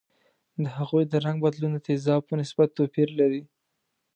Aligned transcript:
د 0.63 0.65
هغوي 0.77 1.03
د 1.07 1.13
رنګ 1.25 1.37
بدلون 1.45 1.71
د 1.73 1.77
تیزابو 1.87 2.27
په 2.29 2.33
نسبت 2.41 2.67
توپیر 2.77 3.09
لري. 3.19 3.41